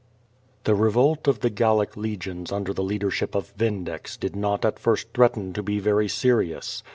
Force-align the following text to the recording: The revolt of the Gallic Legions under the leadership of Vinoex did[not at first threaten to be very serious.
The 0.63 0.73
revolt 0.73 1.27
of 1.27 1.41
the 1.41 1.51
Gallic 1.51 1.95
Legions 1.95 2.51
under 2.51 2.73
the 2.73 2.81
leadership 2.81 3.35
of 3.35 3.53
Vinoex 3.55 4.17
did[not 4.17 4.65
at 4.65 4.79
first 4.79 5.13
threaten 5.13 5.53
to 5.53 5.61
be 5.61 5.77
very 5.77 6.07
serious. 6.09 6.81